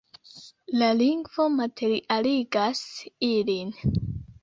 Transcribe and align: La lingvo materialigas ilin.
La 0.83 0.87
lingvo 1.01 1.47
materialigas 1.59 2.85
ilin. 3.33 3.75